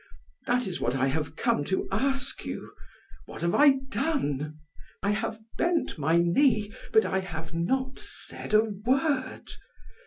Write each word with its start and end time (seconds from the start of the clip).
That 0.47 0.65
is 0.65 0.81
what 0.81 0.95
I 0.95 1.09
have 1.09 1.35
come 1.35 1.63
to 1.65 1.87
ask 1.91 2.43
you. 2.43 2.73
What 3.27 3.43
have 3.43 3.53
I 3.53 3.73
done? 3.89 4.57
I 5.03 5.11
have 5.11 5.39
bent 5.59 5.99
my 5.99 6.17
knee, 6.17 6.73
but 6.91 7.05
I 7.05 7.19
have 7.19 7.53
not 7.53 7.99
said 7.99 8.55
a 8.55 8.63
word. 8.63 9.47